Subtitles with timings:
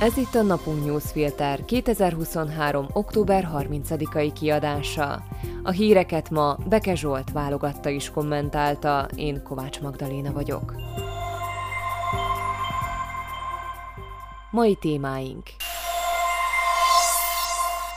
[0.00, 2.86] Ez itt a Napunk Newsfilter 2023.
[2.92, 5.22] október 30-ai kiadása.
[5.62, 10.74] A híreket ma Beke Zsolt válogatta is kommentálta, én Kovács Magdaléna vagyok.
[14.50, 15.42] Mai témáink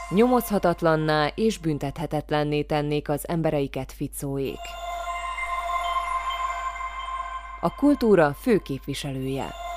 [0.10, 4.60] Nyomozhatatlanná és büntethetetlenné tennék az embereiket ficóék.
[7.62, 9.70] A kultúra főképviselője.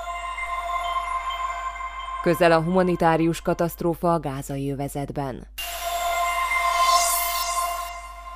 [2.25, 5.47] Közel a humanitárius katasztrófa a gázai övezetben.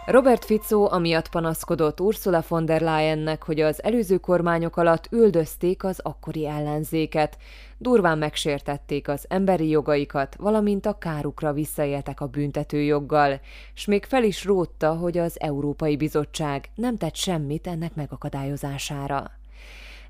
[0.07, 6.01] Robert Fico amiatt panaszkodott Ursula von der Leyennek, hogy az előző kormányok alatt üldözték az
[6.03, 7.39] akkori ellenzéket,
[7.79, 13.41] durván megsértették az emberi jogaikat, valamint a kárukra visszaéltek a büntetőjoggal,
[13.75, 19.38] s még fel is rótta, hogy az Európai Bizottság nem tett semmit ennek megakadályozására.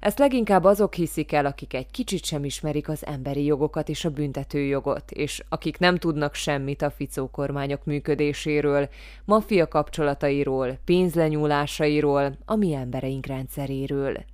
[0.00, 4.10] Ezt leginkább azok hiszik el, akik egy kicsit sem ismerik az emberi jogokat és a
[4.10, 8.88] büntetőjogot, és akik nem tudnak semmit a Ficó kormányok működéséről,
[9.24, 14.24] maffia kapcsolatairól, pénzlenyúlásairól, a mi embereink rendszeréről.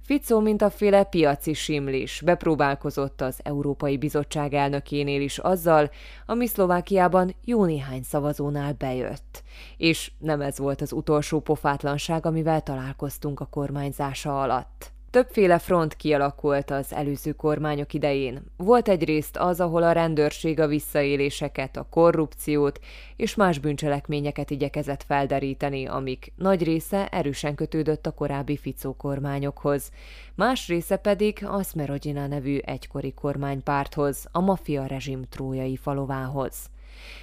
[0.00, 5.90] Ficó, mint a féle piaci simlis, bepróbálkozott az Európai Bizottság elnökénél is azzal,
[6.26, 9.42] ami Szlovákiában jó néhány szavazónál bejött.
[9.76, 14.93] És nem ez volt az utolsó pofátlanság, amivel találkoztunk a kormányzása alatt.
[15.14, 18.42] Többféle front kialakult az előző kormányok idején.
[18.56, 22.80] Volt egyrészt az, ahol a rendőrség a visszaéléseket, a korrupciót
[23.16, 29.90] és más bűncselekményeket igyekezett felderíteni, amik nagy része erősen kötődött a korábbi Ficó kormányokhoz.
[30.34, 36.54] Más része pedig a Smerodina nevű egykori kormánypárthoz, a maffia rezsim trójai falovához.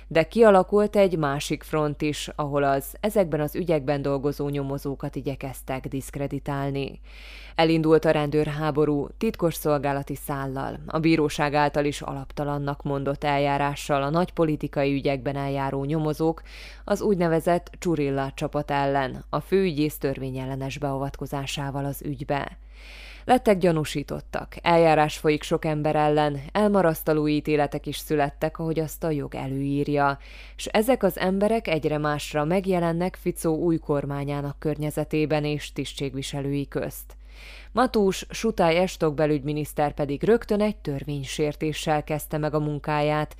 [0.07, 6.99] De kialakult egy másik front is, ahol az ezekben az ügyekben dolgozó nyomozókat igyekeztek diszkreditálni.
[7.55, 14.31] Elindult a rendőrháború titkos szolgálati szállal, a bíróság által is alaptalannak mondott eljárással a nagy
[14.31, 16.41] politikai ügyekben eljáró nyomozók
[16.83, 22.57] az úgynevezett Csurilla csapat ellen, a főügyész törvényellenes beavatkozásával az ügybe.
[23.25, 29.35] Lettek gyanúsítottak, eljárás folyik sok ember ellen, elmarasztaló ítéletek is születtek, ahogy azt a jog
[29.35, 30.17] előírja,
[30.55, 37.15] és ezek az emberek egyre másra megjelennek Ficó új kormányának környezetében és tisztségviselői közt.
[37.71, 43.35] Matús Sutály Estok belügyminiszter pedig rögtön egy törvénysértéssel kezdte meg a munkáját,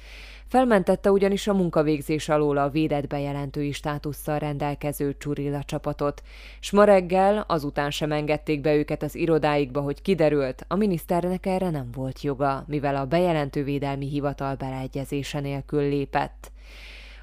[0.51, 6.21] Felmentette ugyanis a munkavégzés alól a védett bejelentői státusszal rendelkező Csurilla csapatot,
[6.59, 11.69] s ma reggel azután sem engedték be őket az irodáikba, hogy kiderült, a miniszternek erre
[11.69, 16.51] nem volt joga, mivel a bejelentővédelmi hivatal beleegyezése nélkül lépett.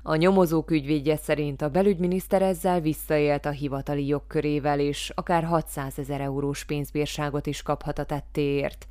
[0.02, 6.20] A nyomozók ügyvédje szerint a belügyminiszter ezzel visszaélt a hivatali jogkörével, és akár 600 ezer
[6.20, 8.86] eurós pénzbírságot is kaphat a tettéért.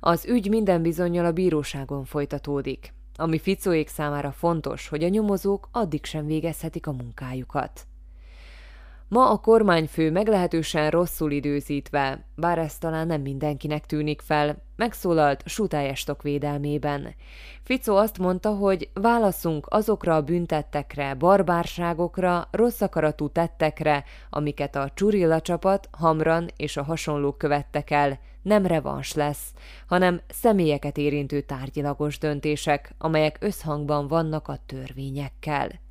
[0.00, 2.92] Az ügy minden bizonyal a bíróságon folytatódik.
[3.16, 7.86] Ami Ficóék számára fontos, hogy a nyomozók addig sem végezhetik a munkájukat.
[9.10, 16.22] Ma a kormányfő meglehetősen rosszul időzítve, bár ez talán nem mindenkinek tűnik fel, megszólalt Sutályestok
[16.22, 17.14] védelmében.
[17.62, 25.88] Ficó azt mondta, hogy válaszunk azokra a büntettekre, barbárságokra, rosszakaratú tettekre, amiket a Csurilla csapat,
[25.92, 29.52] Hamran és a hasonlók követtek el, nem revans lesz,
[29.86, 35.86] hanem személyeket érintő tárgyilagos döntések, amelyek összhangban vannak a törvényekkel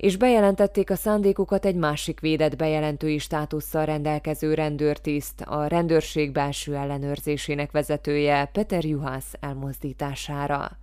[0.00, 7.70] és bejelentették a szándékukat egy másik védett bejelentői státusszal rendelkező rendőrtiszt, a rendőrség belső ellenőrzésének
[7.70, 10.78] vezetője Peter Juhász elmozdítására.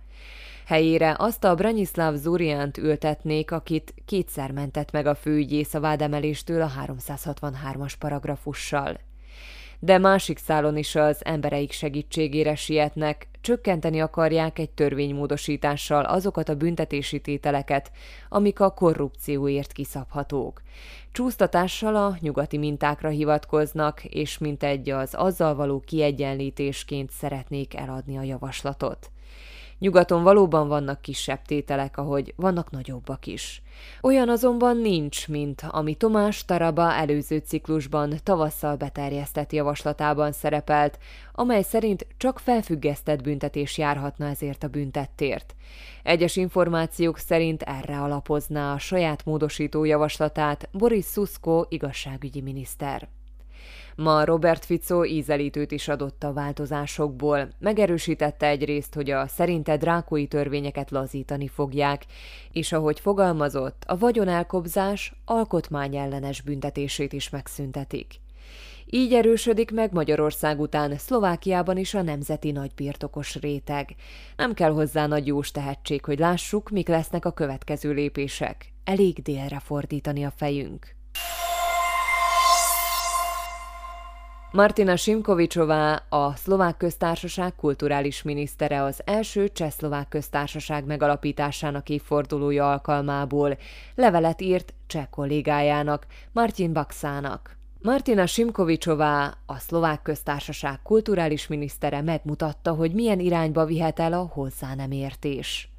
[0.66, 6.70] Helyére azt a Branislav Zuriant ültetnék, akit kétszer mentett meg a főügyész a vádemeléstől a
[6.86, 8.98] 363-as paragrafussal
[9.78, 17.20] de másik szálon is az embereik segítségére sietnek, csökkenteni akarják egy törvénymódosítással azokat a büntetési
[17.20, 17.90] tételeket,
[18.28, 20.62] amik a korrupcióért kiszabhatók.
[21.12, 28.22] Csúsztatással a nyugati mintákra hivatkoznak, és mint egy az azzal való kiegyenlítésként szeretnék eladni a
[28.22, 29.10] javaslatot.
[29.78, 33.62] Nyugaton valóban vannak kisebb tételek, ahogy vannak nagyobbak is.
[34.02, 40.98] Olyan azonban nincs, mint ami Tomás Taraba előző ciklusban tavasszal beterjesztett javaslatában szerepelt,
[41.32, 45.54] amely szerint csak felfüggesztett büntetés járhatna ezért a büntettért.
[46.02, 53.08] Egyes információk szerint erre alapozná a saját módosító javaslatát Boris Szuszko igazságügyi miniszter.
[54.02, 57.48] Ma Robert Fico ízelítőt is adott a változásokból.
[57.58, 62.04] Megerősítette egyrészt, hogy a szerinte drákói törvényeket lazítani fogják,
[62.52, 68.20] és ahogy fogalmazott, a vagyonelkobzás alkotmányellenes büntetését is megszüntetik.
[68.86, 73.94] Így erősödik meg Magyarország után Szlovákiában is a nemzeti nagybirtokos réteg.
[74.36, 78.72] Nem kell hozzá nagy jós tehetség, hogy lássuk, mik lesznek a következő lépések.
[78.84, 80.96] Elég délre fordítani a fejünk.
[84.52, 93.58] Martina Simkovicsová, a szlovák köztársaság kulturális minisztere az első csehszlovák köztársaság megalapításának évfordulója alkalmából
[93.94, 97.56] levelet írt cseh kollégájának, Martin Baxának.
[97.82, 104.74] Martina Simkovicsová, a szlovák köztársaság kulturális minisztere megmutatta, hogy milyen irányba vihet el a hozzá
[104.74, 105.70] nem értés.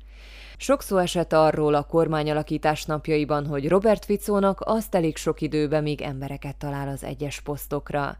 [0.62, 6.02] Sok szó esett arról a kormányalakítás napjaiban, hogy Robert Ficónak azt elég sok időbe, míg
[6.02, 8.18] embereket talál az egyes posztokra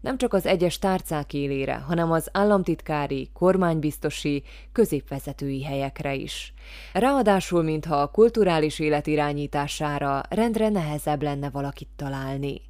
[0.00, 4.42] nem csak az egyes tárcák élére, hanem az államtitkári, kormánybiztosi,
[4.72, 6.52] középvezetői helyekre is.
[6.92, 12.69] Ráadásul, mintha a kulturális élet irányítására rendre nehezebb lenne valakit találni.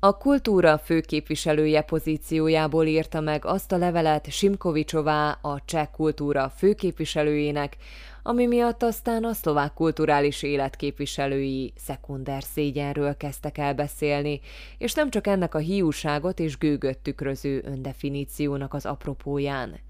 [0.00, 7.76] A kultúra főképviselője pozíciójából írta meg azt a levelet Simkovicsová, a cseh kultúra főképviselőjének,
[8.22, 14.40] ami miatt aztán a szlovák kulturális élet képviselői szekunder szégyenről kezdtek el beszélni,
[14.78, 19.80] és nem csak ennek a hiúságot és gőgöt tükröző öndefiníciónak az apropóján.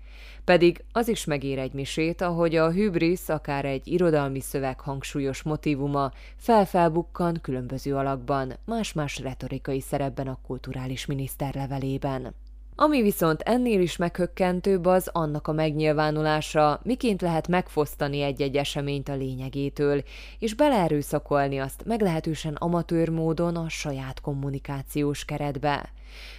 [0.45, 6.13] Pedig az is megér egy misét, ahogy a hübrisz, akár egy irodalmi szöveg hangsúlyos motivuma
[6.37, 12.35] felfelbukkan különböző alakban, más-más retorikai szerepben a kulturális miniszter levelében.
[12.81, 19.15] Ami viszont ennél is meghökkentőbb az annak a megnyilvánulása, miként lehet megfosztani egy-egy eseményt a
[19.15, 20.03] lényegétől,
[20.39, 25.93] és beleerőszakolni azt meglehetősen amatőr módon a saját kommunikációs keretbe.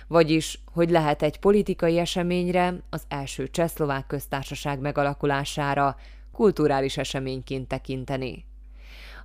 [0.07, 5.95] Vagyis, hogy lehet egy politikai eseményre, az első csehszlovák köztársaság megalakulására
[6.31, 8.48] kulturális eseményként tekinteni.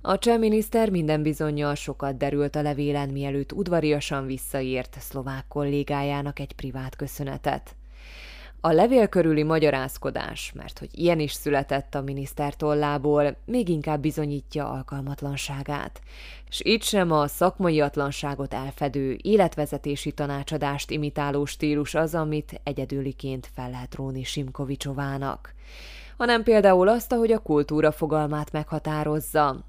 [0.07, 6.53] A cseh miniszter minden bizonyal sokat derült a levélen, mielőtt udvariasan visszaírt szlovák kollégájának egy
[6.53, 7.75] privát köszönetet.
[8.61, 14.69] A levél körüli magyarázkodás, mert hogy ilyen is született a miniszter tollából, még inkább bizonyítja
[14.69, 16.01] alkalmatlanságát.
[16.49, 23.69] És itt sem a szakmai atlanságot elfedő, életvezetési tanácsadást imitáló stílus az, amit egyedüliként fel
[23.69, 25.53] lehet róni Simkovicsovának
[26.17, 29.65] hanem például azt, ahogy a kultúra fogalmát meghatározza,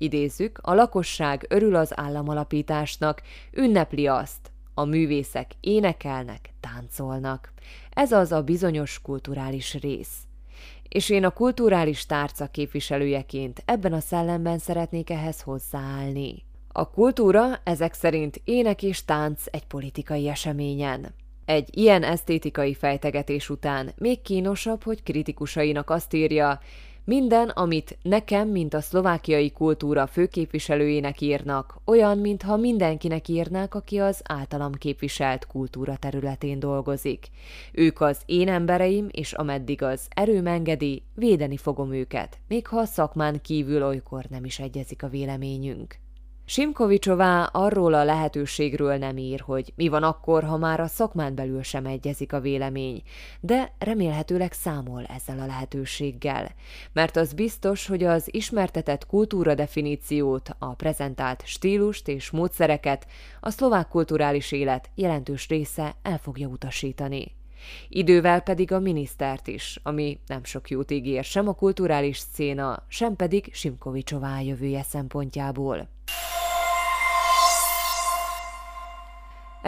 [0.00, 3.22] Idézzük, a lakosság örül az államalapításnak,
[3.52, 7.52] ünnepli azt, a művészek énekelnek, táncolnak.
[7.90, 10.16] Ez az a bizonyos kulturális rész.
[10.88, 16.44] És én a kulturális tárca képviselőjeként ebben a szellemben szeretnék ehhez hozzáállni.
[16.68, 21.14] A kultúra ezek szerint ének és tánc egy politikai eseményen.
[21.44, 26.60] Egy ilyen esztétikai fejtegetés után még kínosabb, hogy kritikusainak azt írja,
[27.08, 34.20] minden, amit nekem, mint a szlovákiai kultúra főképviselőjének írnak, olyan, mintha mindenkinek írnák, aki az
[34.24, 37.28] általam képviselt kultúra területén dolgozik.
[37.72, 42.84] Ők az én embereim, és ameddig az erőm engedi, védeni fogom őket, még ha a
[42.84, 45.98] szakmán kívül olykor nem is egyezik a véleményünk.
[46.50, 51.62] Simkovicsová arról a lehetőségről nem ír, hogy mi van akkor, ha már a szakmán belül
[51.62, 53.02] sem egyezik a vélemény,
[53.40, 56.50] de remélhetőleg számol ezzel a lehetőséggel.
[56.92, 63.06] Mert az biztos, hogy az ismertetett kultúra definíciót, a prezentált stílust és módszereket
[63.40, 67.34] a szlovák kulturális élet jelentős része el fogja utasítani.
[67.88, 73.16] Idővel pedig a minisztert is, ami nem sok jót ígér sem a kulturális széna, sem
[73.16, 75.88] pedig Simkovicsová jövője szempontjából.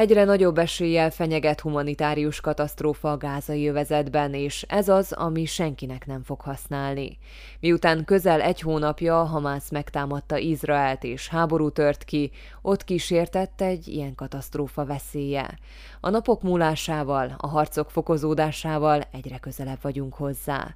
[0.00, 6.22] Egyre nagyobb eséllyel fenyeget humanitárius katasztrófa a gázai övezetben, és ez az, ami senkinek nem
[6.22, 7.18] fog használni.
[7.60, 12.30] Miután közel egy hónapja Hamász megtámadta Izraelt és háború tört ki,
[12.62, 15.58] ott kísértett egy ilyen katasztrófa veszélye.
[16.02, 20.74] A napok múlásával, a harcok fokozódásával egyre közelebb vagyunk hozzá.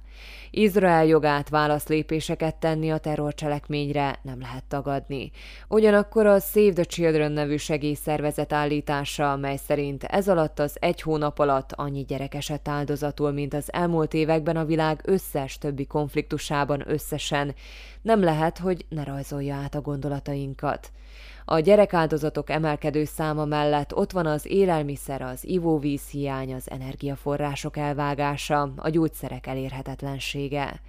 [0.51, 5.31] Izrael jogát válaszlépéseket tenni a terrorcselekményre nem lehet tagadni.
[5.67, 11.39] Ugyanakkor a Save the Children nevű segélyszervezet állítása, mely szerint ez alatt az egy hónap
[11.39, 17.55] alatt annyi gyerek esett áldozatul, mint az elmúlt években a világ összes többi konfliktusában összesen,
[18.01, 20.91] nem lehet, hogy ne rajzolja át a gondolatainkat.
[21.45, 28.73] A gyerekáldozatok emelkedő száma mellett ott van az élelmiszer, az ivóvíz hiány, az energiaforrások elvágása,
[28.75, 30.81] a gyógyszerek elérhetetlensége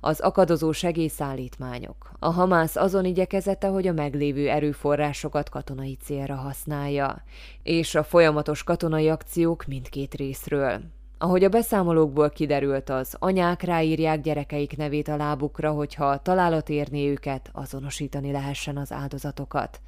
[0.00, 2.10] az akadozó segélyszállítmányok.
[2.18, 7.22] A Hamász azon igyekezete, hogy a meglévő erőforrásokat katonai célra használja,
[7.62, 10.80] és a folyamatos katonai akciók mindkét részről.
[11.18, 17.50] Ahogy a beszámolókból kiderült, az anyák ráírják gyerekeik nevét a lábukra, hogyha találat érni őket,
[17.52, 19.80] azonosítani lehessen az áldozatokat.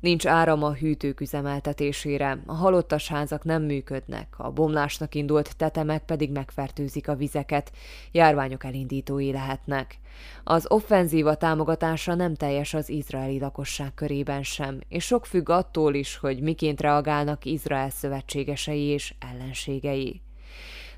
[0.00, 6.30] Nincs áram a hűtők üzemeltetésére, a halottas házak nem működnek, a bomlásnak indult tetemek pedig
[6.30, 7.72] megfertőzik a vizeket,
[8.12, 9.98] járványok elindítói lehetnek.
[10.44, 16.16] Az offenzíva támogatása nem teljes az izraeli lakosság körében sem, és sok függ attól is,
[16.16, 20.23] hogy miként reagálnak Izrael szövetségesei és ellenségei.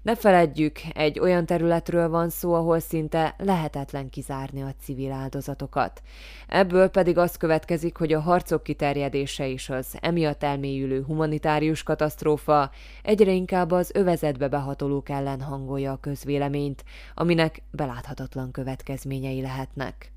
[0.06, 6.02] Ne feledjük, egy olyan területről van szó, ahol szinte lehetetlen kizárni a civil áldozatokat.
[6.48, 12.70] Ebből pedig az következik, hogy a harcok kiterjedése is az emiatt elmélyülő humanitárius katasztrófa
[13.02, 16.84] egyre inkább az övezetbe behatolók ellen hangolja a közvéleményt,
[17.14, 20.12] aminek beláthatatlan következményei lehetnek.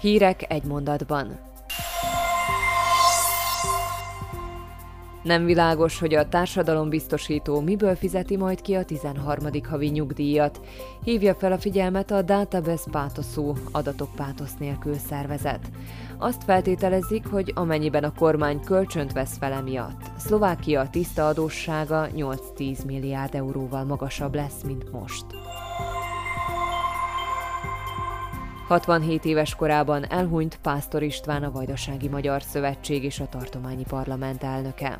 [0.00, 1.51] Hírek egy mondatban.
[5.22, 9.46] Nem világos, hogy a társadalombiztosító miből fizeti majd ki a 13.
[9.68, 10.60] havi nyugdíjat.
[11.04, 15.70] Hívja fel a figyelmet a Database Pátoszú adatok pátosz nélkül szervezet.
[16.18, 23.34] Azt feltételezik, hogy amennyiben a kormány kölcsönt vesz fel emiatt, Szlovákia tiszta adóssága 8-10 milliárd
[23.34, 25.24] euróval magasabb lesz, mint most.
[28.66, 34.98] 67 éves korában elhunyt Pásztor István a Vajdasági Magyar Szövetség és a Tartományi Parlament elnöke.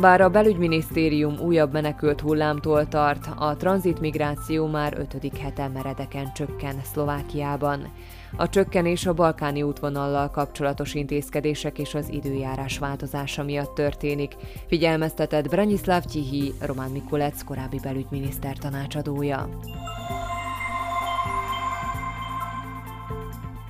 [0.00, 7.92] Bár a belügyminisztérium újabb menekült hullámtól tart, a tranzitmigráció már ötödik hete meredeken csökken Szlovákiában.
[8.36, 16.02] A csökkenés a balkáni útvonallal kapcsolatos intézkedések és az időjárás változása miatt történik, figyelmeztetett Branislav
[16.02, 19.48] Tihi, Román Mikulec korábbi belügyminiszter tanácsadója.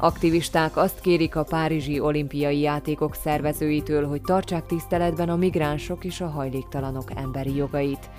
[0.02, 6.28] Aktivisták azt kérik a Párizsi olimpiai játékok szervezőitől, hogy tartsák tiszteletben a migránsok és a
[6.28, 8.10] hajléktalanok emberi jogait.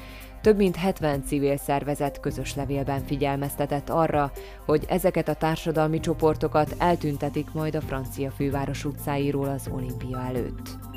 [0.41, 4.31] Több mint 70 civil szervezet közös levélben figyelmeztetett arra,
[4.65, 10.92] hogy ezeket a társadalmi csoportokat eltüntetik majd a francia főváros utcáiról az olimpia előtt.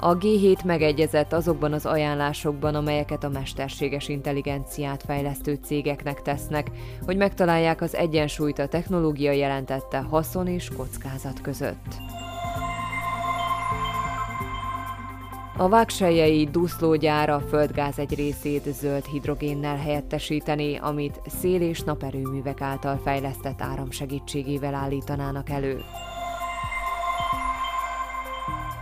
[0.00, 6.70] A G7 megegyezett azokban az ajánlásokban, amelyeket a mesterséges intelligenciát fejlesztő cégeknek tesznek,
[7.06, 11.96] hogy megtalálják az egyensúlyt a technológia jelentette haszon és kockázat között.
[15.56, 23.00] A vágsejei duszlógyár a földgáz egy részét zöld hidrogénnel helyettesíteni, amit szél- és naperőművek által
[23.04, 25.84] fejlesztett áram segítségével állítanának elő.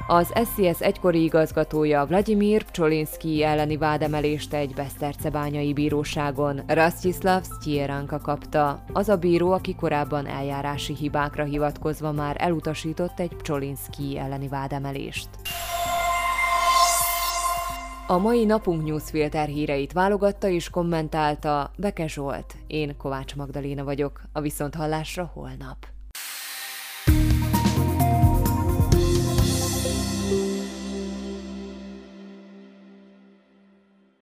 [0.09, 8.85] Az SZSZ egykori igazgatója Vladimir Pcsolinszki elleni vádemelést egy Besztercebányai bíróságon Rastislav Stieranka kapta.
[8.93, 15.29] Az a bíró, aki korábban eljárási hibákra hivatkozva már elutasított egy Pcsolinszki elleni vádemelést.
[18.07, 22.55] A mai napunk newsfilter híreit válogatta és kommentálta Beke Zsolt.
[22.67, 25.96] Én Kovács Magdaléna vagyok, a Viszonthallásra holnap.